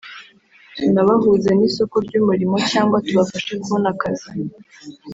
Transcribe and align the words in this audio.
tunabahuze 0.75 1.49
n’isoko 1.55 1.95
ry’umurimo 2.05 2.55
cyangwa 2.71 3.03
tubafashe 3.07 3.53
kubona 3.63 3.87
akazi 3.93 4.31